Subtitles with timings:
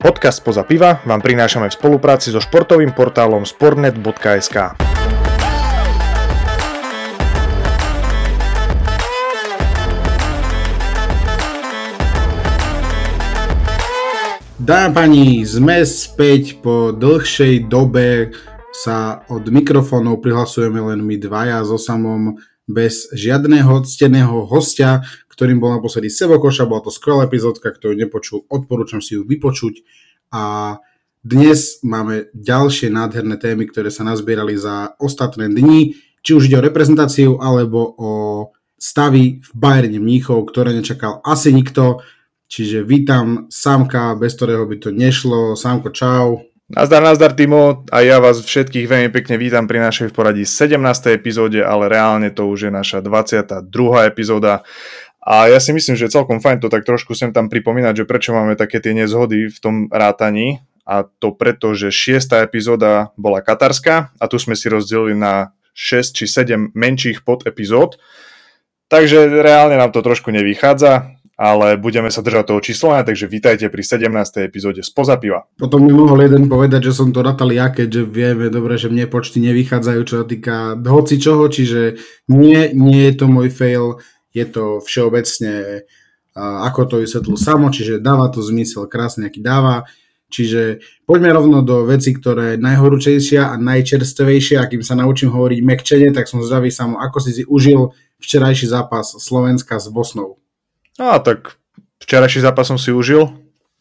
[0.00, 4.80] Podcast Poza piva vám prinášame v spolupráci so športovým portálom sportnet.sk.
[14.56, 18.32] Dámy pani, sme späť po dlhšej dobe
[18.72, 25.72] sa od mikrofónov prihlasujeme len my dvaja so samom bez žiadneho cteného hostia, ktorým bol
[25.78, 29.86] naposledy Sebo Koša, bola to skvelá epizódka, ktorú nepočul, odporúčam si ju vypočuť
[30.34, 30.76] a
[31.20, 36.64] dnes máme ďalšie nádherné témy, ktoré sa nazbierali za ostatné dni, či už ide o
[36.64, 38.10] reprezentáciu alebo o
[38.80, 42.00] stavy v Bayerne Mníchov, ktoré nečakal asi nikto.
[42.50, 45.54] Čiže vítam Samka, bez ktorého by to nešlo.
[45.54, 46.50] Samko, čau.
[46.70, 50.78] Nazdar, nazdar Timo, a ja vás všetkých veľmi pekne vítam pri našej v poradí 17.
[51.10, 53.68] epizóde, ale reálne to už je naša 22.
[54.06, 54.62] epizóda.
[55.20, 58.08] A ja si myslím, že je celkom fajn to tak trošku sem tam pripomínať, že
[58.08, 60.64] prečo máme také tie nezhody v tom rátaní.
[60.88, 62.40] A to preto, že 6.
[62.40, 68.00] epizóda bola katarská a tu sme si rozdelili na 6 či 7 menších podepizód.
[68.90, 73.80] Takže reálne nám to trošku nevychádza ale budeme sa držať toho čísla, takže vítajte pri
[73.80, 74.12] 17.
[74.44, 75.48] epizóde Spoza piva.
[75.56, 79.08] Potom mi mohol jeden povedať, že som to ratal ja, keďže vieme dobre, že mne
[79.08, 81.96] počty nevychádzajú, čo sa týka hoci čoho, čiže
[82.28, 85.84] nie, nie je to môj fail, je to všeobecne
[86.40, 89.90] ako to vysvetlil samo, čiže dáva to zmysel, krásne aký dáva.
[90.30, 96.14] Čiže poďme rovno do veci, ktoré je najhorúčejšia a najčerstvejšia, akým sa naučím hovoriť mekčene,
[96.14, 97.90] tak som zdravý samo, ako si si užil
[98.22, 100.38] včerajší zápas Slovenska s Bosnou.
[101.02, 101.58] No a tak
[102.06, 103.26] včerajší zápas som si užil.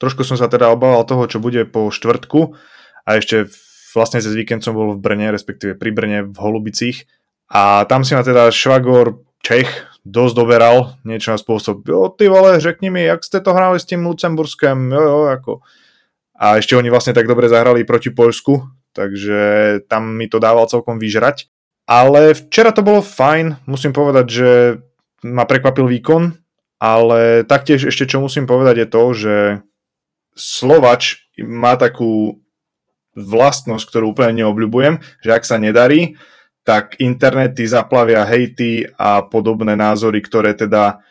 [0.01, 2.57] Trošku som sa teda obával toho, čo bude po štvrtku.
[3.05, 3.45] A ešte
[3.93, 7.05] vlastne cez víkend som bol v Brne, respektíve pri Brne v Holubicích.
[7.53, 12.57] A tam si ma teda švagor Čech dosť doberal niečo na spôsob, jo ty vole,
[12.57, 15.53] řekni mi, jak ste to hrali s tým Lucemburskem, jo jo, ako.
[16.39, 18.65] A ešte oni vlastne tak dobre zahrali proti Poľsku,
[18.97, 19.39] takže
[19.85, 21.51] tam mi to dával celkom vyžrať.
[21.89, 24.49] Ale včera to bolo fajn, musím povedať, že
[25.25, 26.33] ma prekvapil výkon,
[26.79, 29.35] ale taktiež ešte čo musím povedať je to, že
[30.39, 32.39] Slovač má takú
[33.19, 36.15] vlastnosť, ktorú úplne neobľúbujem, že ak sa nedarí,
[36.63, 41.01] tak internety zaplavia hejty a podobné názory, ktoré teda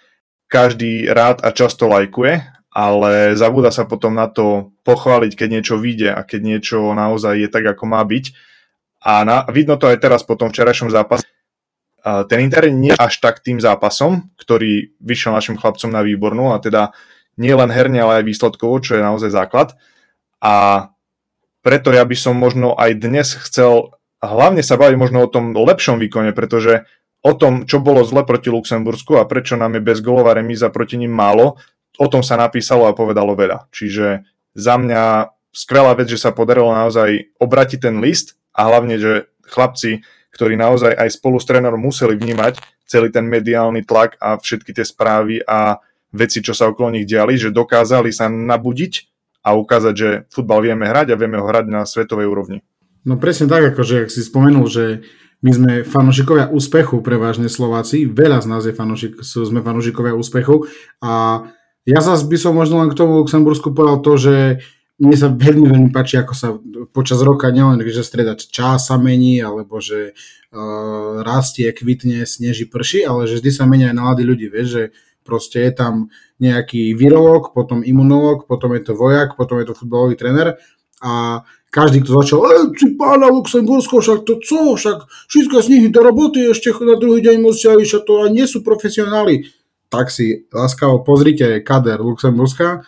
[0.48, 2.40] každý rád a často lajkuje,
[2.72, 7.48] ale zabúda sa potom na to pochváliť, keď niečo vyjde a keď niečo naozaj je
[7.50, 8.24] tak, ako má byť.
[9.02, 11.26] A na, vidno to aj teraz po tom včerajšom zápase,
[12.30, 16.94] ten Inter nie až tak tým zápasom, ktorý vyšiel našim chlapcom na výbornú a teda
[17.36, 19.74] nie len herne, ale aj výsledkovo, čo je naozaj základ.
[20.38, 20.88] A
[21.60, 25.98] preto ja by som možno aj dnes chcel hlavne sa baviť možno o tom lepšom
[25.98, 26.86] výkone, pretože
[27.22, 31.14] o tom, čo bolo zle proti Luxembursku a prečo nám je bezgolová remíza proti ním
[31.14, 31.58] málo,
[31.98, 33.70] o tom sa napísalo a povedalo veľa.
[33.74, 34.22] Čiže
[34.54, 40.06] za mňa skvelá vec, že sa podarilo naozaj obratiť ten list a hlavne, že chlapci
[40.38, 44.86] ktorí naozaj aj spolu s trénerom museli vnímať celý ten mediálny tlak a všetky tie
[44.86, 45.82] správy a
[46.14, 48.92] veci, čo sa okolo nich diali, že dokázali sa nabudiť
[49.44, 52.62] a ukázať, že futbal vieme hrať a vieme ho hrať na svetovej úrovni.
[53.08, 55.00] No presne tak, akože ak si spomenul, že
[55.40, 60.68] my sme fanúšikovia úspechu, prevažne Slováci, veľa z nás je fanúšik, sme fanúšikovia úspechu.
[61.00, 61.46] A
[61.88, 64.36] ja zase by som možno len k tomu Luxembursku povedal to, že
[64.98, 66.58] mne sa veľmi, veľmi páči, ako sa
[66.90, 73.06] počas roka nielen, že strieda čas sa mení, alebo že uh, rastie, kvitne, sneží, prší,
[73.06, 74.82] ale že vždy sa menia aj nálady ľudí, vieš, že
[75.22, 75.94] proste je tam
[76.42, 80.58] nejaký virológ, potom imunológ, potom je to vojak, potom je to futbalový tréner.
[80.98, 85.84] A každý, kto začal, ej, si pána Luxembursko, však to co, však všetko z nich
[85.92, 89.52] do roboty, ešte na druhý deň musia ísť, a to ani nie sú profesionáli.
[89.88, 92.84] Tak si láskavo pozrite kader Luxemburska,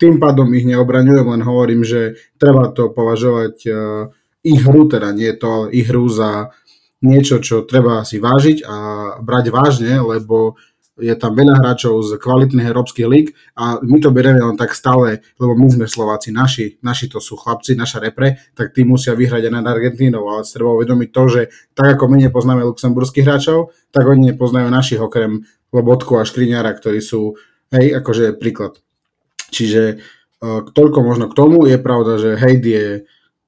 [0.00, 4.08] tým pádom ich neobraňujem, len hovorím, že treba to považovať uh,
[4.40, 6.56] ich hru, teda nie to, ale ich hru za
[7.04, 8.76] niečo, čo treba si vážiť a
[9.20, 10.56] brať vážne, lebo
[10.98, 15.22] je tam veľa hráčov z kvalitných európskych líg a my to berieme len tak stále,
[15.40, 19.48] lebo my sme Slováci, naši, naši to sú chlapci, naša repre, tak tí musia vyhrať
[19.48, 21.42] aj nad Argentínou, ale treba uvedomiť to, že
[21.72, 26.98] tak ako my nepoznáme luxemburských hráčov, tak oni nepoznajú našich okrem Lobotku a Škriňara, ktorí
[26.98, 27.38] sú,
[27.70, 28.82] hej, akože príklad.
[29.50, 30.02] Čiže
[30.42, 31.66] uh, toľko možno k tomu.
[31.66, 32.86] Je pravda, že Hate je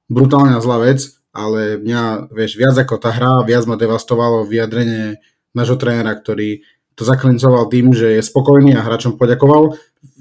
[0.07, 5.19] brutálna zlá vec, ale mňa, vieš, viac ako tá hra, viac ma devastovalo vyjadrenie
[5.51, 6.63] nášho trénera, ktorý
[6.93, 9.77] to zaklincoval tým, že je spokojný a hráčom poďakoval.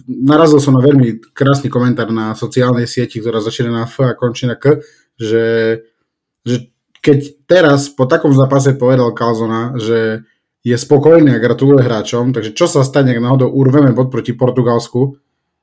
[0.08, 4.48] Narazil som na veľmi krásny komentár na sociálnej sieti, ktorá začína na F a končí
[4.48, 4.80] na K,
[5.20, 5.44] že,
[6.42, 6.72] že
[7.02, 10.24] keď teraz po takom zápase povedal Calzona, že
[10.62, 15.18] je spokojný a gratuluje hráčom, takže čo sa stane, ak náhodou urveme bod proti Portugalsku,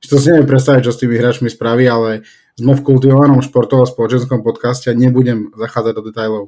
[0.08, 2.24] To si neviem predstaviť, čo s tými hráčmi spraví, ale
[2.56, 6.44] sme v kultivovanom športovo spoločenskom podcaste a nebudem zachádzať do detajlov.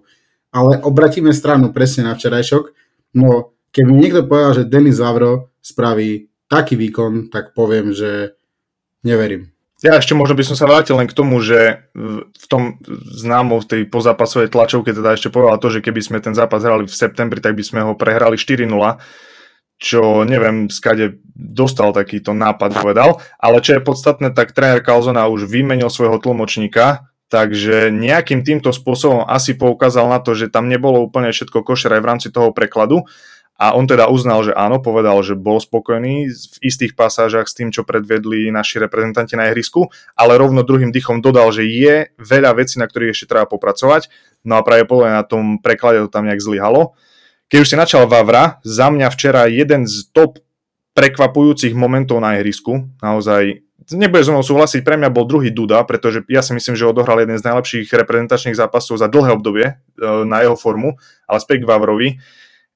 [0.55, 2.71] Ale obratíme stranu presne na včerajšok.
[3.19, 8.35] No, keby niekto povedal, že Denis Vavro spraví taký výkon, tak poviem, že
[9.03, 9.51] neverím.
[9.81, 11.89] Ja ešte možno by som sa vrátil len k tomu, že
[12.29, 12.77] v tom
[13.17, 16.85] známo v tej pozápasovej tlačovke teda ešte povedal to, že keby sme ten zápas hrali
[16.85, 18.69] v septembri, tak by sme ho prehrali 4-0
[19.81, 23.17] čo neviem, skade dostal takýto nápad, povedal.
[23.41, 29.25] Ale čo je podstatné, tak tréner Calzona už vymenil svojho tlmočníka, takže nejakým týmto spôsobom
[29.25, 33.09] asi poukázal na to, že tam nebolo úplne všetko košer aj v rámci toho prekladu.
[33.61, 37.69] A on teda uznal, že áno, povedal, že bol spokojný v istých pasážach s tým,
[37.69, 39.85] čo predvedli naši reprezentanti na ihrisku,
[40.17, 44.09] ale rovno druhým dychom dodal, že je veľa vecí, na ktorých ešte treba popracovať.
[44.41, 46.97] No a práve povedal na tom preklade to tam nejak zlyhalo.
[47.53, 50.41] Keď už si načal Vavra, za mňa včera jeden z top
[50.97, 53.61] prekvapujúcich momentov na ihrisku, naozaj
[53.93, 57.19] nebude so mnou súhlasiť, pre mňa bol druhý Duda, pretože ja si myslím, že odohral
[57.21, 59.73] jeden z najlepších reprezentačných zápasov za dlhé obdobie e,
[60.25, 60.95] na jeho formu,
[61.27, 62.09] ale späť k Vavrovi.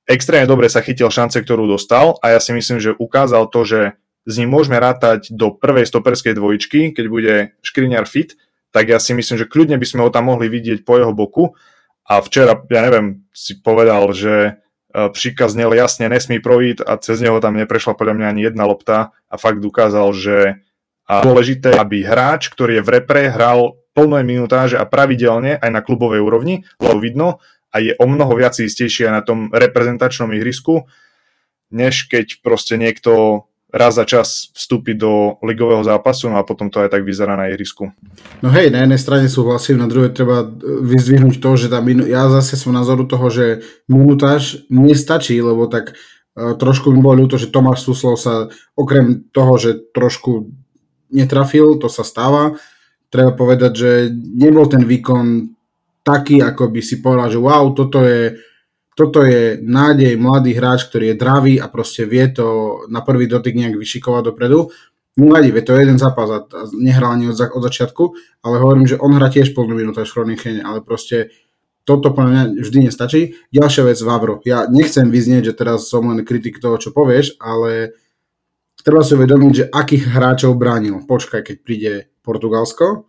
[0.06, 3.80] Extrémne dobre sa chytil šance, ktorú dostal a ja si myslím, že ukázal to, že
[4.26, 8.38] s ním môžeme rátať do prvej stoperskej dvojičky, keď bude Škriňar fit,
[8.70, 11.58] tak ja si myslím, že kľudne by sme ho tam mohli vidieť po jeho boku.
[12.06, 14.62] A včera, ja neviem, si povedal, že
[14.94, 19.12] príkaz znel jasne, nesmí projiť a cez neho tam neprešla podľa mňa ani jedna lopta
[19.26, 20.38] a fakt ukázal, že
[21.06, 25.82] a dôležité, aby hráč, ktorý je v repre, hral plné minutáže a pravidelne aj na
[25.86, 27.28] klubovej úrovni, lebo vidno
[27.76, 30.88] a je o mnoho viac istejšie aj na tom reprezentačnom ihrisku,
[31.76, 33.44] než keď proste niekto
[33.76, 37.52] raz za čas vstúpiť do ligového zápasu no a potom to aj tak vyzerá na
[37.52, 37.92] ihrisku.
[38.40, 42.32] No hej, na jednej strane súhlasím, na druhej treba vyzdvihnúť to, že tá minu- ja
[42.32, 47.52] zase som názoru toho, že minutáž nestačí, lebo tak uh, trošku mi bolo ľúto, že
[47.52, 48.48] Tomáš Suslov sa
[48.80, 50.48] okrem toho, že trošku
[51.12, 52.56] netrafil, to sa stáva,
[53.12, 55.55] treba povedať, že nebol ten výkon
[56.06, 58.38] taký, ako by si povedal, že wow, toto je
[58.96, 63.52] toto je nádej mladý hráč, ktorý je dravý a proste vie to na prvý dotyk
[63.52, 64.72] nejak vyšikovať dopredu.
[65.20, 66.40] Mladý, vie, to je jeden zápas a
[66.80, 68.04] nehral ani od, od začiatku,
[68.40, 71.32] ale hovorím, že on hrá tiež plnú minútu v Schroninghene, ale proste
[71.84, 73.22] toto podľa mňa vždy nestačí.
[73.52, 74.40] Ďalšia vec, Vavro.
[74.48, 78.00] Ja nechcem vyznieť, že teraz som len kritik toho, čo povieš, ale
[78.80, 81.04] treba si uvedomiť, že akých hráčov bránil.
[81.04, 81.94] Počkaj, keď príde
[82.24, 83.08] Portugalsko,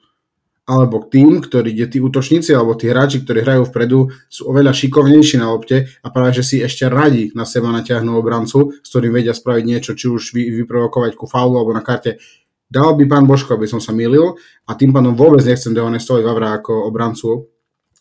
[0.66, 5.38] alebo tým, ktorý, kde tí útočníci alebo tí hráči, ktorí hrajú vpredu, sú oveľa šikovnejší
[5.38, 9.30] na lopte a práve, že si ešte radi na seba natiahnú obrancu, s ktorým vedia
[9.30, 12.18] spraviť niečo, či už vy, vyprovokovať ku faulu alebo na karte.
[12.66, 14.34] Dal by pán Božko, aby som sa milil
[14.66, 17.46] a tým pádom vôbec nechcem dehonestovať Vavra ako obrancu.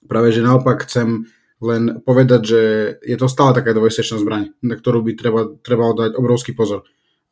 [0.09, 1.29] Práve, že naopak chcem
[1.61, 2.61] len povedať, že
[3.05, 6.81] je to stále taká dvojsečná zbraň, na ktorú by treba, treba dať obrovský pozor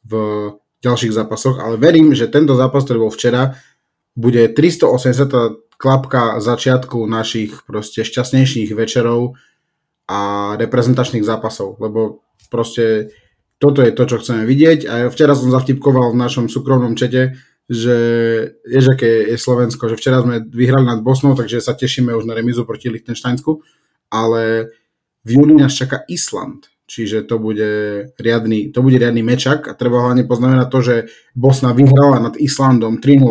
[0.06, 0.14] v
[0.84, 3.56] ďalších zápasoch, ale verím, že tento zápas, ktorý bol včera,
[4.14, 9.36] bude 380 klapka začiatku našich proste šťastnejších večerov
[10.08, 13.12] a reprezentačných zápasov, lebo proste
[13.58, 14.80] toto je to, čo chceme vidieť.
[14.88, 17.40] A včera som zavtipkoval v našom súkromnom čete,
[17.72, 17.98] že
[18.68, 22.36] vieš, aké je Slovensko, že včera sme vyhrali nad Bosnou, takže sa tešíme už na
[22.36, 23.64] remizu proti Lichtensteinsku,
[24.12, 24.72] ale
[25.24, 27.72] v júni nás čaká Island, čiže to bude
[28.20, 30.96] riadny, to bude riadny mečak a treba hlavne poznamenať to, že
[31.32, 33.24] Bosna vyhrala nad Islandom 3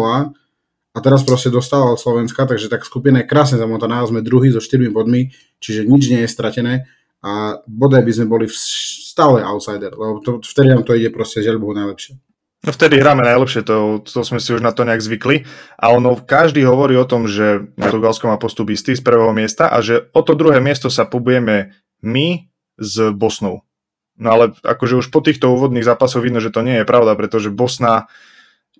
[0.92, 4.92] a teraz proste dostával Slovenska, takže tak skupina je krásne zamotaná, sme druhý so 4
[4.92, 6.84] bodmi, čiže nič nie je stratené
[7.24, 11.72] a bodaj by sme boli stále outsider, lebo to, vtedy nám to ide proste Bohu
[11.72, 12.18] najlepšie.
[12.62, 15.42] No vtedy hráme najlepšie, to, to sme si už na to nejak zvykli.
[15.82, 19.82] A ono, každý hovorí o tom, že Portugalsko má postup istý z prvého miesta a
[19.82, 21.74] že o to druhé miesto sa pobujeme
[22.06, 22.46] my
[22.78, 23.66] s Bosnou.
[24.14, 27.50] No ale akože už po týchto úvodných zápasoch vidno, že to nie je pravda, pretože
[27.50, 28.06] Bosna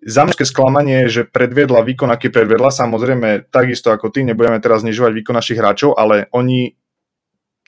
[0.02, 2.74] za mňa sklamanie je, že predviedla výkon, aký predviedla.
[2.74, 6.74] Samozrejme, takisto ako ty, nebudeme teraz znižovať výkon našich hráčov, ale oni,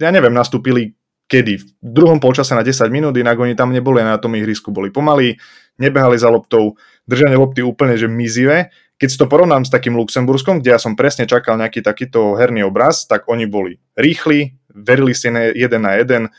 [0.02, 0.98] ja neviem, nastúpili
[1.30, 1.54] kedy?
[1.62, 5.38] V druhom polčase na 10 minút, inak oni tam neboli na tom ihrisku, boli pomalí,
[5.80, 6.76] nebehali za loptou,
[7.08, 8.70] držanie lopty úplne, že mizivé.
[8.94, 12.62] Keď si to porovnám s takým Luxemburskom, kde ja som presne čakal nejaký takýto herný
[12.62, 16.30] obraz, tak oni boli rýchli, verili si jeden na jeden,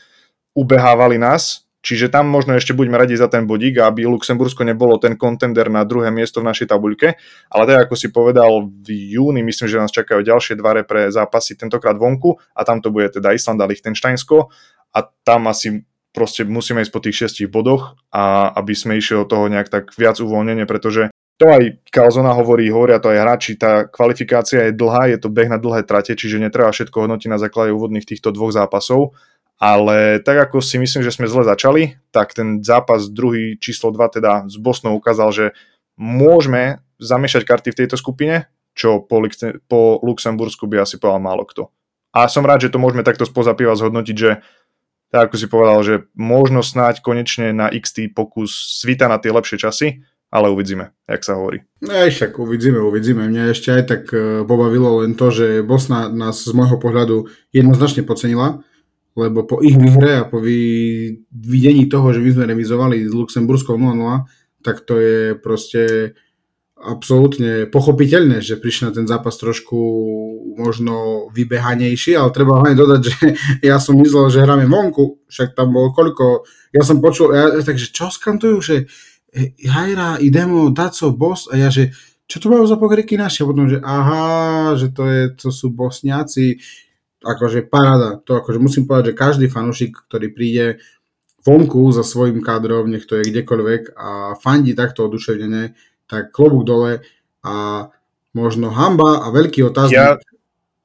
[0.56, 5.14] ubehávali nás, Čiže tam možno ešte buďme radi za ten bodík, aby Luxembursko nebolo ten
[5.14, 7.14] kontender na druhé miesto v našej tabuľke.
[7.46, 11.54] Ale tak ako si povedal, v júni myslím, že nás čakajú ďalšie dva repre zápasy,
[11.54, 14.50] tentokrát vonku a tam to bude teda Island a Liechtensteinsko
[14.90, 19.30] a tam asi proste musíme ísť po tých šestich bodoch a aby sme išli od
[19.30, 23.84] toho nejak tak viac uvoľnenie, pretože to aj Kalzona hovorí, hovoria to aj hráči, tá
[23.84, 27.76] kvalifikácia je dlhá, je to beh na dlhé trate, čiže netreba všetko hodnotiť na základe
[27.76, 29.12] úvodných týchto dvoch zápasov
[29.56, 34.20] ale tak ako si myslím, že sme zle začali, tak ten zápas druhý číslo 2
[34.20, 35.44] teda s Bosnou ukázal, že
[35.96, 39.24] môžeme zamiešať karty v tejto skupine, čo po,
[39.68, 41.72] po Luxembursku by asi povedal málo kto.
[42.12, 44.40] A som rád, že to môžeme takto spoza piva zhodnotiť, že
[45.12, 49.56] tak ako si povedal, že možno snáď konečne na XT pokus svita na tie lepšie
[49.56, 49.88] časy,
[50.28, 51.64] ale uvidíme, jak sa hovorí.
[51.80, 53.24] No aj však uvidíme, uvidíme.
[53.30, 58.02] Mňa ešte aj tak e, pobavilo len to, že Bosna nás z môjho pohľadu jednoznačne
[58.02, 58.66] podcenila,
[59.16, 64.28] lebo po ich výhre a po videní toho, že my sme remizovali s Luxemburskou 0-0,
[64.60, 66.12] tak to je proste
[66.76, 69.80] absolútne pochopiteľné, že prišli na ten zápas trošku
[70.60, 73.16] možno vybehanejší, ale treba hlavne dodať, že
[73.72, 76.44] ja som myslel, že hráme vonku, však tam bolo koľko,
[76.76, 78.76] ja som počul, ja, takže čo skantujú, že
[79.64, 81.92] Hajra, Idemo, Daco, Bos a ja, že
[82.26, 83.44] čo to majú za pokryky naši?
[83.44, 86.58] A potom, že aha, že to, je, to sú bosniaci,
[87.24, 88.20] akože paráda.
[88.26, 90.66] To akože musím povedať, že každý fanúšik, ktorý príde
[91.46, 95.78] vonku za svojim kádrom, nech to je kdekoľvek a fandí takto oduševnene,
[96.10, 97.06] tak klobúk dole
[97.46, 97.86] a
[98.34, 99.96] možno hamba a veľký otáznik.
[99.96, 100.18] Ja...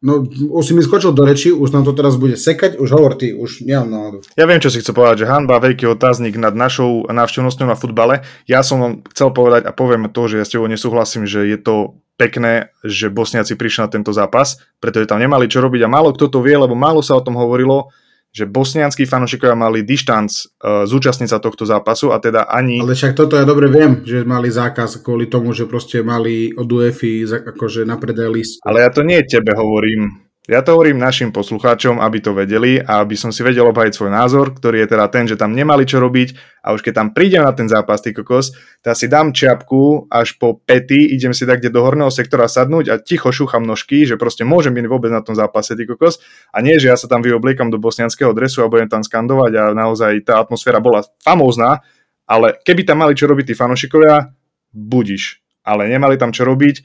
[0.02, 3.14] No, už si mi skočil do reči, už nám to teraz bude sekať, už hovor
[3.22, 4.18] ty, už nemám náladu.
[4.34, 8.26] Ja viem, čo si chcel povedať, že hanba, veľký otáznik nad našou návštevnosťou na futbale.
[8.50, 11.58] Ja som vám chcel povedať a poviem to, že ja s tebou nesúhlasím, že je
[11.62, 16.14] to pekné, že Bosniaci prišli na tento zápas, pretože tam nemali čo robiť a málo
[16.14, 17.90] kto to vie, lebo málo sa o tom hovorilo
[18.32, 22.80] že bosnianskí fanúšikovia mali dištanc uh, zúčastniť sa tohto zápasu a teda ani...
[22.80, 26.64] Ale však toto ja dobre viem, že mali zákaz kvôli tomu, že proste mali od
[26.64, 28.64] UEFI akože na predaj list.
[28.64, 33.06] Ale ja to nie tebe hovorím, ja to hovorím našim poslucháčom, aby to vedeli a
[33.06, 36.02] aby som si vedel obhajiť svoj názor, ktorý je teda ten, že tam nemali čo
[36.02, 36.34] robiť
[36.66, 40.42] a už keď tam prídem na ten zápas, ty kokos, tak si dám čiapku až
[40.42, 44.18] po pety, idem si tak kde do horného sektora sadnúť a ticho šúcham nožky, že
[44.18, 46.18] proste môžem byť vôbec na tom zápase, ty kokos.
[46.50, 49.64] A nie, že ja sa tam vyobliekam do bosnianského dresu a budem tam skandovať a
[49.78, 51.86] naozaj tá atmosféra bola famózna,
[52.26, 54.34] ale keby tam mali čo robiť tí fanošikovia,
[54.74, 55.38] budiš.
[55.62, 56.82] Ale nemali tam čo robiť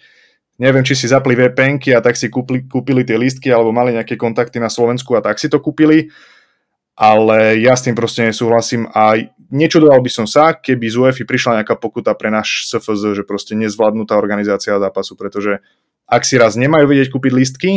[0.56, 4.16] neviem, či si zapli vpn a tak si kúpili, kúpili tie lístky alebo mali nejaké
[4.16, 6.08] kontakty na Slovensku a tak si to kúpili,
[6.96, 9.20] ale ja s tým proste nesúhlasím a
[9.52, 13.52] nečudoval by som sa, keby z UEFI prišla nejaká pokuta pre náš SFZ, že proste
[13.52, 15.60] nezvládnutá organizácia zápasu, pretože
[16.08, 17.70] ak si raz nemajú vedieť kúpiť lístky,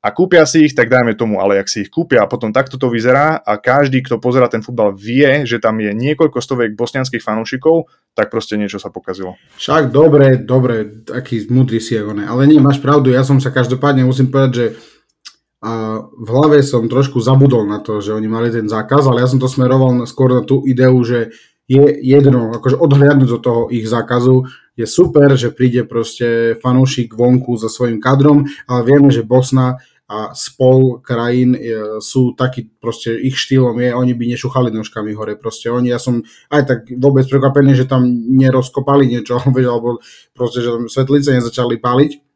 [0.00, 2.80] a kúpia si ich, tak dajme tomu, ale ak si ich kúpia a potom takto
[2.80, 7.20] to vyzerá a každý, kto pozera ten futbal, vie, že tam je niekoľko stoviek bosnianských
[7.20, 9.36] fanúšikov, tak proste niečo sa pokazilo.
[9.60, 14.08] Však dobre, dobre, taký múdry si je ale nie, máš pravdu, ja som sa každopádne
[14.08, 14.66] musím povedať, že
[15.60, 19.28] a v hlave som trošku zabudol na to, že oni mali ten zákaz, ale ja
[19.28, 21.36] som to smeroval skôr na tú ideu, že
[21.68, 27.60] je jedno, akože odhľadnúť do toho ich zákazu, je super, že príde proste fanúšik vonku
[27.60, 29.76] so svojím kadrom, ale vieme, že Bosna
[30.10, 35.38] a spol krajín e, sú taký, proste ich štýlom je, oni by nešuchali nožkami hore,
[35.38, 40.02] proste oni, ja som aj tak vôbec prekvapený, že tam nerozkopali niečo, alebo
[40.34, 42.26] proste, že tam svetlice nezačali paliť,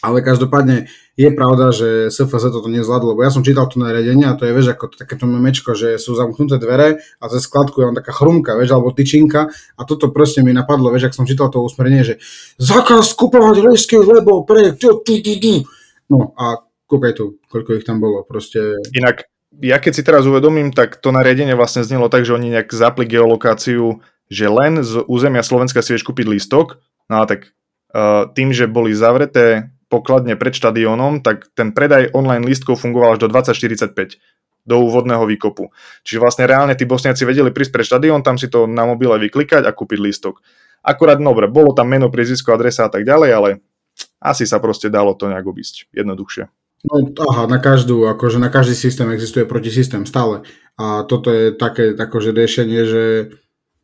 [0.00, 0.88] ale každopádne
[1.20, 4.56] je pravda, že SFZ toto nezvládlo, lebo ja som čítal to nariadenie a to je,
[4.56, 8.56] vieš, ako takéto memečko, že sú zamknuté dvere a ze skladku je len taká chrumka,
[8.56, 9.52] vieš, alebo tyčinka.
[9.76, 12.14] A toto proste mi napadlo, vieš, ak som čítal to usmernenie, že
[12.56, 14.72] zákaz kupovať lesky, lebo pre...
[16.08, 18.82] No a tu, koľko ich tam bolo, proste...
[18.90, 19.30] Inak,
[19.62, 23.06] ja keď si teraz uvedomím, tak to nariadenie vlastne znelo tak, že oni nejak zapli
[23.06, 27.54] geolokáciu, že len z územia Slovenska si vieš kúpiť lístok, no a tak
[27.94, 33.26] uh, tým, že boli zavreté pokladne pred štadiónom, tak ten predaj online lístkov fungoval až
[33.26, 34.22] do 2045
[34.62, 35.74] do úvodného výkopu.
[36.06, 39.66] Čiže vlastne reálne tí bosniaci vedeli prísť pre štadión, tam si to na mobile vyklikať
[39.66, 40.38] a kúpiť lístok.
[40.80, 43.48] Akurát, dobre, bolo tam meno, priezvisko, adresa a tak ďalej, ale
[44.22, 46.48] asi sa proste dalo to nejak obísť jednoduchšie.
[46.80, 50.48] No aha, na každú, akože na každý systém existuje protisystém stále.
[50.80, 53.04] A toto je také akože riešenie, že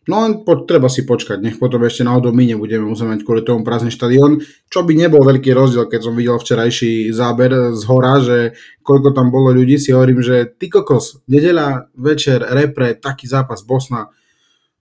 [0.08, 3.68] no po, treba si počkať, nech potom ešte náhodou my nebudeme musieť mať kvôli tomu
[3.68, 4.40] prázdny štadión,
[4.72, 8.38] čo by nebol veľký rozdiel, keď som videl včerajší záber z hora, že
[8.80, 14.08] koľko tam bolo ľudí, si hovorím, že ty kokos, nedeľa, večer, repre, taký zápas Bosna,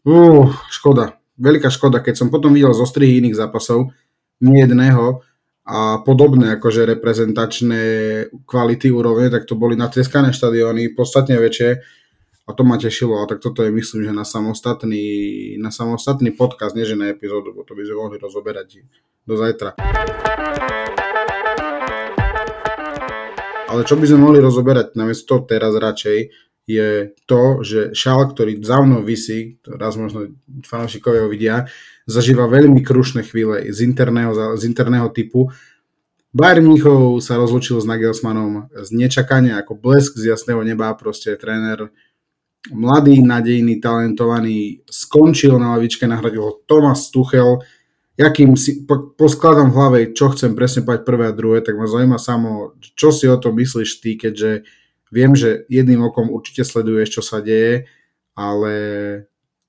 [0.08, 3.92] uh, škoda, veľká škoda, keď som potom videl zo strihy iných zápasov,
[4.40, 5.20] nie jedného,
[5.66, 7.84] a podobné akože reprezentačné
[8.46, 11.82] kvality úrovne, tak to boli natreskané štadióny, podstatne väčšie
[12.46, 16.78] a to ma tešilo, a tak toto je myslím, že na samostatný, na samostatný podcast,
[16.78, 18.86] nie že na epizódu, bo to by sme mohli rozoberať
[19.26, 19.74] do zajtra.
[23.66, 26.30] Ale čo by sme mohli rozoberať namiesto teraz radšej,
[26.70, 30.34] je to, že šal, ktorý za mnou vysí, raz možno
[30.66, 31.66] fanúšikovia vidia,
[32.06, 35.50] zažíva veľmi krušné chvíle z interného, z interného typu.
[36.36, 41.90] Bayern Mníchov sa rozlučil s Nagelsmannom z nečakania ako blesk z jasného neba, proste tréner
[42.74, 47.62] mladý, nadejný, talentovaný, skončil na lavičke, nahradil ho Thomas Tuchel,
[48.16, 48.88] ja kým si
[49.20, 53.12] poskladám v hlave, čo chcem presne pať prvé a druhé, tak ma zaujíma samo, čo
[53.12, 54.64] si o tom myslíš ty, keďže
[55.12, 57.92] viem, že jedným okom určite sleduješ, čo sa deje,
[58.32, 58.74] ale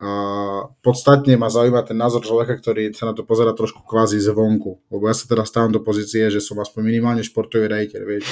[0.00, 4.84] uh, podstatne ma zaujíma ten názor človeka, ktorý sa na to pozera trošku kvázi zvonku,
[4.92, 8.28] lebo ja sa teda stávam do pozície, že som aspoň minimálne športový rejter, vieš.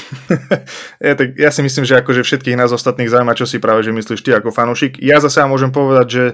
[1.07, 3.97] ja, tak ja si myslím, že akože všetkých nás ostatných zaujíma, čo si práve, že
[3.97, 5.01] myslíš ty ako fanúšik.
[5.01, 6.25] Ja zase môžem povedať, že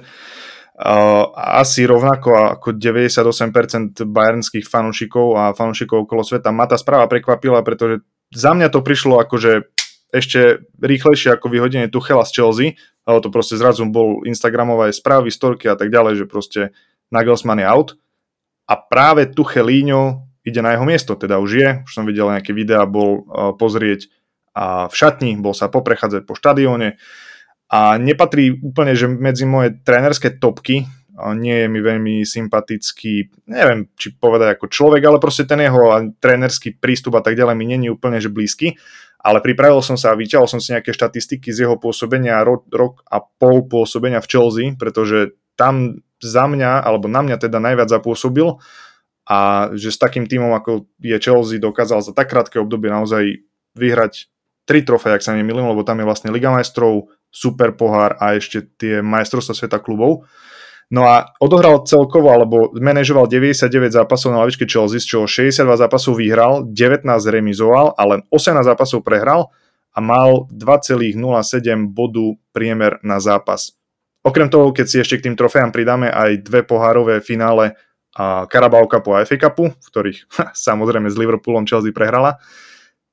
[0.80, 7.60] Uh, asi rovnako ako 98% bayernských fanúšikov a fanúšikov okolo sveta ma tá správa prekvapila,
[7.60, 8.00] pretože
[8.32, 9.68] za mňa to prišlo akože
[10.10, 12.68] ešte rýchlejšie ako vyhodenie Tuchela z Chelsea,
[13.06, 16.60] ale to proste zrazu bol Instagramové správy, storky a tak ďalej, že proste
[17.10, 17.90] Nagelsmann je out.
[18.70, 22.86] A práve Tuchelíňo ide na jeho miesto, teda už je, už som videl nejaké videá,
[22.86, 24.06] bol uh, pozrieť
[24.54, 26.98] a v šatni, bol sa poprechádzať po štadióne,
[27.70, 30.90] a nepatrí úplne, že medzi moje trénerské topky,
[31.38, 36.82] nie je mi veľmi sympatický, neviem, či povedať ako človek, ale proste ten jeho trénerský
[36.82, 38.74] prístup a tak ďalej mi není úplne, že blízky,
[39.20, 43.04] ale pripravil som sa a vyťahol som si nejaké štatistiky z jeho pôsobenia, rok, rok
[43.04, 48.56] a pol pôsobenia v Chelsea, pretože tam za mňa, alebo na mňa teda najviac zapôsobil
[49.28, 53.44] a že s takým tímom, ako je Chelsea, dokázal za tak krátke obdobie naozaj
[53.76, 54.32] vyhrať
[54.64, 58.66] tri trofeje, ak sa nemýlim, lebo tam je vlastne Liga majstrov, super pohár a ešte
[58.78, 60.26] tie majstrovstvá sveta klubov.
[60.90, 66.18] No a odohral celkovo, alebo manažoval 99 zápasov na lavičke Chelsea, z čoho 62 zápasov
[66.18, 69.54] vyhral, 19 remizoval a len 18 zápasov prehral
[69.94, 71.14] a mal 2,07
[71.94, 73.78] bodu priemer na zápas.
[74.26, 77.78] Okrem toho, keď si ešte k tým trofejám pridáme aj dve pohárové finále
[78.18, 80.18] a Carabao Cupu a FA Cupu, v ktorých
[80.68, 82.36] samozrejme s Liverpoolom Chelsea prehrala,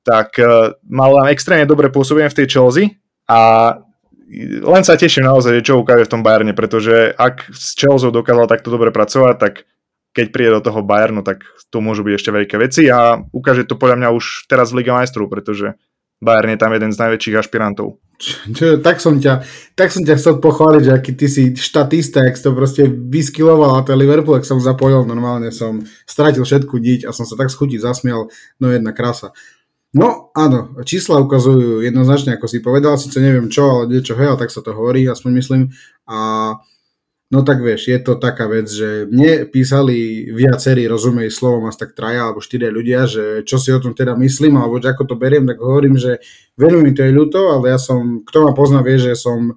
[0.02, 2.86] tak uh, mal len extrémne dobré pôsobenie v tej Chelsea
[3.30, 3.72] a
[4.60, 8.68] len sa teším naozaj, čo ukáže v tom Bayerne, pretože ak s Chelsea dokázal takto
[8.68, 9.54] dobre pracovať, tak
[10.12, 13.80] keď príde do toho Bayernu, tak tu môžu byť ešte veľké veci a ukáže to
[13.80, 15.76] podľa mňa už teraz v Liga majstrov, pretože
[16.18, 18.02] Bayern je tam jeden z najväčších ašpirantov.
[18.50, 19.46] Čo, tak, som ťa,
[19.78, 23.86] tak som ťa chcel pochváliť, že aký ty si štatista, jak to proste vyskiloval a
[23.86, 27.78] ten Liverpool, ak som zapojil, normálne som stratil všetku diť a som sa tak schutiť
[27.78, 28.26] zasmial,
[28.58, 29.30] no jedna krása.
[29.96, 34.52] No áno, čísla ukazujú jednoznačne, ako si povedal, síce neviem čo, ale niečo hej, tak
[34.52, 35.62] sa to hovorí, aspoň myslím.
[36.04, 36.18] A
[37.32, 41.96] no tak vieš, je to taká vec, že mne písali viacerí, rozumej slovom asi tak
[41.96, 45.16] traja alebo štyria ľudia, že čo si o tom teda myslím, alebo že ako to
[45.16, 46.20] beriem, tak hovorím, že
[46.60, 49.56] veľmi mi to je ľúto, ale ja som, kto ma pozná, vie, že som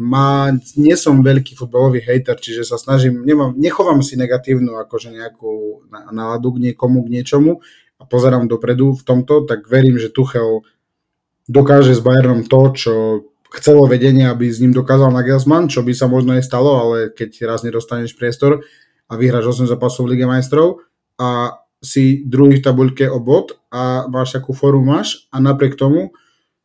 [0.00, 5.84] má, nie som veľký futbalový hejter, čiže sa snažím, nemám, nechovám si negatívnu akože nejakú
[5.92, 7.62] náladu k niekomu, k niečomu,
[8.00, 10.64] a pozerám dopredu v tomto, tak verím, že Tuchel
[11.44, 12.94] dokáže s Bayernom to, čo
[13.52, 17.44] chcelo vedenie, aby s ním dokázal Nagelsmann, čo by sa možno aj stalo, ale keď
[17.44, 18.62] raz nedostaneš priestor
[19.10, 20.86] a vyhráš 8 zápasov v Lige majstrov
[21.18, 26.14] a si druhý v tabuľke o bod a máš takú formu máš a napriek tomu,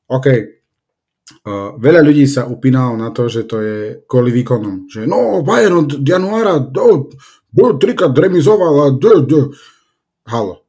[0.05, 5.41] OK, uh, veľa ľudí sa upínalo na to, že to je kvôli výkonom, že no,
[5.41, 7.09] Bayern od januára do,
[7.49, 9.39] do trikrát remizoval a do, do.
[10.29, 10.64] Halo,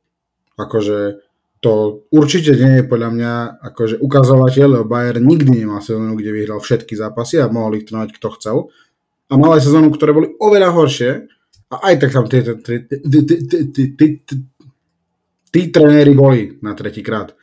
[0.57, 1.21] Akože
[1.61, 3.33] to určite nie je podľa mňa
[3.73, 8.11] akože ukazovateľ, lebo Bayern nikdy nemal sezónu, kde vyhral všetky zápasy a mohol ich trénovať
[8.17, 8.57] kto chcel.
[9.29, 11.11] A mal aj sezónu, ktoré boli oveľa horšie
[11.73, 12.25] a aj tak tam
[15.51, 17.35] tí tréneri boli na tretíkrát.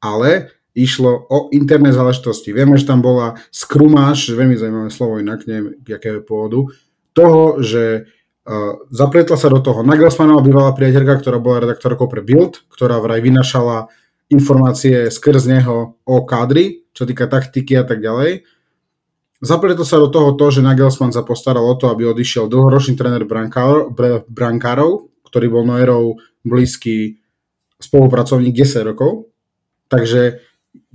[0.00, 2.54] Ale išlo o interné záležitosti.
[2.54, 6.70] Vieme, že tam bola skrumáš, veľmi zaujímavé slovo inak, neviem, akého pôvodu,
[7.12, 8.06] toho, že
[8.40, 13.20] Uh, zapletla sa do toho Nagelsmannová bývalá priateľka, ktorá bola redaktorkou pre Bild, ktorá vraj
[13.20, 13.92] vynašala
[14.32, 18.48] informácie skrz neho o kádri, čo týka taktiky a tak ďalej.
[19.40, 23.24] Zapletlo sa do toho to, že Nagelsmann sa postaral o to, aby odišiel dlhoročný tréner
[23.24, 23.92] brankárov,
[24.28, 27.20] brankárov, ktorý bol Noerov blízky
[27.80, 29.32] spolupracovník 10 rokov.
[29.88, 30.44] Takže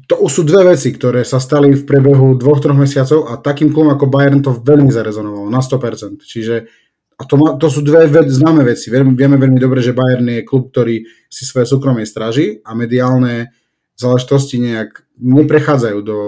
[0.06, 3.98] to sú dve veci, ktoré sa stali v priebehu dvoch, troch mesiacov a takým klubom
[3.98, 6.22] ako Bayern to veľmi zarezonovalo, na 100%.
[6.22, 6.70] Čiže
[7.16, 8.92] a to, má, to sú dve ved, známe veci.
[8.92, 13.56] Vieme, vieme veľmi dobre, že Bayern je klub, ktorý si svoje súkromie straží a mediálne
[13.96, 16.20] záležitosti nejak neprechádzajú do,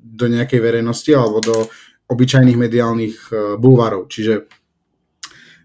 [0.00, 1.56] do nejakej verejnosti alebo do
[2.08, 4.08] obyčajných mediálnych e, bulvárov.
[4.08, 4.48] Čiže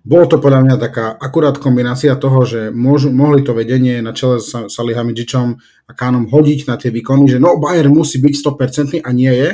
[0.04, 4.44] bolo to podľa mňa taká akurát kombinácia toho, že môžu, mohli to vedenie na čele
[4.44, 5.48] s Salihamidzičom
[5.88, 9.50] a Kánom hodiť na tie výkony, že no Bayern musí byť 100% a nie je.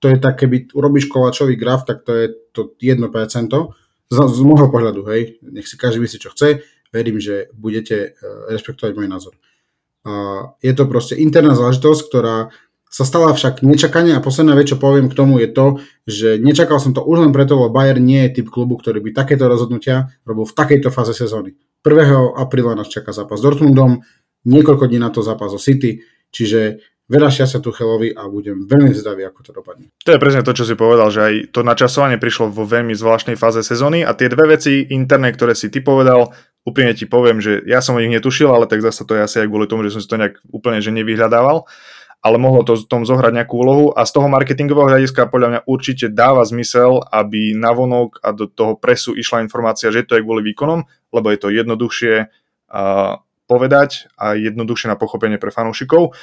[0.00, 2.26] To je tak, keby urobíš kovačový graf, tak to je
[2.56, 3.04] to 1%
[4.08, 8.50] z, z môjho pohľadu, hej, nech si každý myslí, čo chce, verím, že budete uh,
[8.50, 9.34] rešpektovať môj názor.
[10.02, 12.50] Uh, je to proste interná záležitosť, ktorá
[12.92, 16.76] sa stala však nečakanie a posledná vec, čo poviem k tomu je to, že nečakal
[16.76, 20.12] som to už len preto, lebo Bayern nie je typ klubu, ktorý by takéto rozhodnutia
[20.28, 21.56] robil v takejto fáze sezóny.
[21.80, 22.36] 1.
[22.36, 24.04] apríla nás čaká zápas s Dortmundom,
[24.44, 29.28] niekoľko dní na to zápas o City, čiže veľa šťastia Tuchelovi a budem veľmi zdavý,
[29.28, 29.92] ako to dopadne.
[30.08, 33.36] To je presne to, čo si povedal, že aj to načasovanie prišlo vo veľmi zvláštnej
[33.36, 36.32] fáze sezóny a tie dve veci interné, ktoré si ty povedal,
[36.64, 39.44] úprimne ti poviem, že ja som o nich netušil, ale tak zase to je asi
[39.44, 41.68] aj kvôli tomu, že som si to nejak úplne že nevyhľadával
[42.22, 46.06] ale mohlo to tom zohrať nejakú úlohu a z toho marketingového hľadiska podľa mňa určite
[46.06, 50.46] dáva zmysel, aby na vonok a do toho presu išla informácia, že to je kvôli
[50.54, 53.18] výkonom, lebo je to jednoduchšie uh,
[53.50, 56.14] povedať a jednoduchšie na pochopenie pre fanúšikov.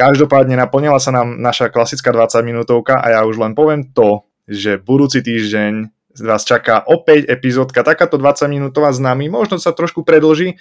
[0.00, 4.80] Každopádne naplnila sa nám naša klasická 20 minútovka a ja už len poviem to, že
[4.80, 5.92] budúci týždeň
[6.24, 10.56] vás čaká opäť epizódka, takáto 20 minútová s nami, možno sa trošku predlží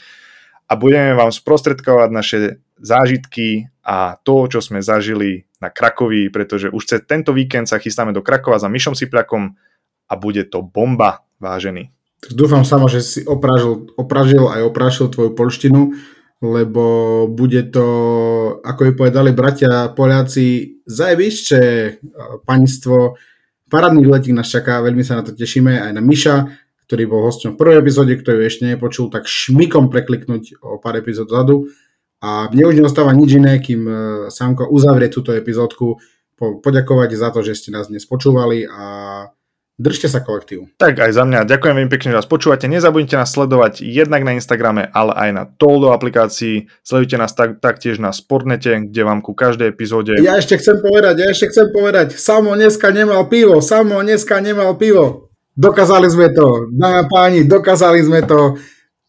[0.68, 2.38] a budeme vám sprostredkovať naše
[2.84, 8.12] zážitky a to, čo sme zažili na Krakovi, pretože už cez tento víkend sa chystáme
[8.12, 9.56] do Krakova za Myšom Siplakom
[10.12, 11.96] a bude to bomba, vážený.
[12.28, 15.96] Dúfam samo, že si opražil, opražil aj oprašil tvoju polštinu,
[16.44, 16.84] lebo
[17.28, 17.88] bude to,
[18.64, 21.62] ako by povedali bratia Poliaci, zajebišče
[22.44, 23.16] panstvo.
[23.70, 26.36] Parádny letík nás čaká, veľmi sa na to tešíme, aj na Miša,
[26.90, 31.30] ktorý bol hosťom v prvej epizóde, ktorý ešte nepočul, tak šmikom prekliknúť o pár epizód
[31.30, 31.70] zadu
[32.20, 33.94] a mne už neostáva nič iné, kým e,
[34.28, 36.02] Samko uzavrie túto epizódku,
[36.36, 38.84] po, poďakovať za to, že ste nás dnes počúvali a
[39.80, 40.76] držte sa kolektívu.
[40.76, 41.48] Tak aj za mňa.
[41.48, 42.68] Ďakujem veľmi pekne, že nás počúvate.
[42.68, 46.68] Nezabudnite nás sledovať jednak na Instagrame, ale aj na Toldo aplikácii.
[46.84, 50.20] Sledujte nás tak, taktiež na Sportnete, kde vám ku každej epizóde...
[50.20, 54.76] Ja ešte chcem povedať, ja ešte chcem povedať, Samo dneska nemal pivo, Samo dneska nemal
[54.76, 55.32] pivo.
[55.56, 58.60] Dokázali sme to, dámy páni, dokázali sme to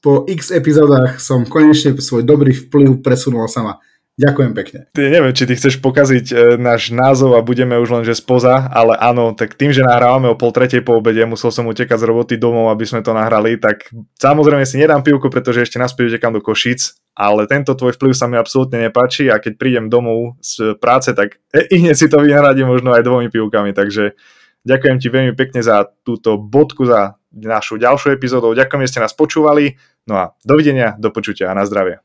[0.01, 3.85] po x epizódach som konečne svoj dobrý vplyv presunul sama.
[4.21, 4.79] Ďakujem pekne.
[4.93, 8.69] Ty, neviem, či ty chceš pokaziť e, náš názov a budeme už len že spoza,
[8.69, 12.05] ale áno, tak tým, že nahrávame o pol tretej po obede, musel som utekať z
[12.05, 13.89] roboty domov, aby sme to nahrali, tak
[14.21, 18.29] samozrejme si nedám pivku, pretože ešte naspäť utekám do Košic, ale tento tvoj vplyv sa
[18.29, 21.41] mi absolútne nepáči a keď prídem domov z práce, tak
[21.73, 24.21] i hneď si to vyhradím možno aj dvomi pivkami, takže
[24.69, 28.53] ďakujem ti veľmi pekne za túto bodku, za našu ďalšiu epizódu.
[28.53, 29.81] Ďakujem, že ste nás počúvali.
[30.05, 32.03] No a dovidenia, do počutia a na zdravie.